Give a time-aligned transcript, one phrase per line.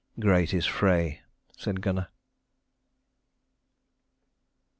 [0.19, 1.21] "Great is Frey,"
[1.59, 2.07] said Gunnar.